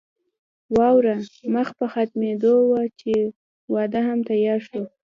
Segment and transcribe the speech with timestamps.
[0.75, 1.15] واوره
[1.53, 3.13] مخ په ختمېدو وه چې
[3.73, 4.81] واده هم تيار شو.